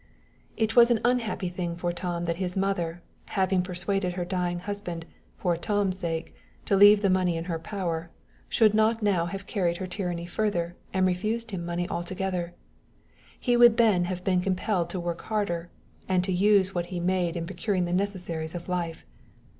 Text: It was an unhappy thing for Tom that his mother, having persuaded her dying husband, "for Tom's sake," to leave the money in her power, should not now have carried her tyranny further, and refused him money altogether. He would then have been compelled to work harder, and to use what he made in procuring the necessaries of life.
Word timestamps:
It 0.57 0.75
was 0.75 0.89
an 0.89 0.99
unhappy 1.05 1.47
thing 1.47 1.75
for 1.75 1.91
Tom 1.91 2.25
that 2.25 2.37
his 2.37 2.57
mother, 2.57 3.03
having 3.37 3.61
persuaded 3.61 4.13
her 4.13 4.25
dying 4.25 4.57
husband, 4.61 5.05
"for 5.35 5.55
Tom's 5.55 5.99
sake," 5.99 6.33
to 6.65 6.75
leave 6.75 7.03
the 7.03 7.09
money 7.11 7.37
in 7.37 7.43
her 7.43 7.59
power, 7.59 8.09
should 8.49 8.73
not 8.73 9.03
now 9.03 9.27
have 9.27 9.45
carried 9.45 9.77
her 9.77 9.85
tyranny 9.85 10.25
further, 10.25 10.75
and 10.91 11.05
refused 11.05 11.51
him 11.51 11.63
money 11.63 11.87
altogether. 11.87 12.55
He 13.39 13.55
would 13.55 13.77
then 13.77 14.05
have 14.05 14.23
been 14.23 14.41
compelled 14.41 14.89
to 14.89 14.99
work 14.99 15.21
harder, 15.21 15.69
and 16.09 16.23
to 16.23 16.31
use 16.33 16.73
what 16.73 16.87
he 16.87 16.99
made 16.99 17.37
in 17.37 17.45
procuring 17.45 17.85
the 17.85 17.93
necessaries 17.93 18.55
of 18.55 18.67
life. 18.67 19.05